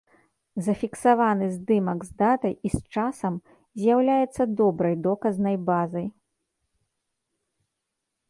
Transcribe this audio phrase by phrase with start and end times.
[0.65, 3.33] Зафіксаваны здымак з датай і з часам
[3.81, 6.07] з'яўляецца добрай доказнай базай.